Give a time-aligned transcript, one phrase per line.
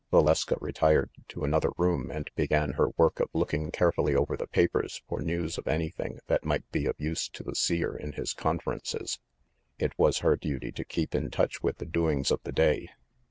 [0.11, 5.03] Valeska retired to another room and began her work of looking carefully over the papers
[5.07, 9.19] for news of anything that might be of use to the Seer in his conferences.
[9.77, 12.89] It was her duty to keep in touch with the doings of the day.